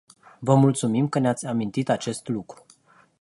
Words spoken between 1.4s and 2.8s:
amintit acest lucru.